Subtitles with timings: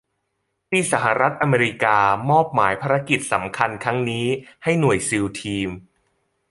[0.69, 1.97] ที่สหรัฐอเมริกา
[2.29, 4.27] มอบหมายภารกิจสำคัญครั้งนี้
[4.63, 5.69] ให้หน่วยซีลทีม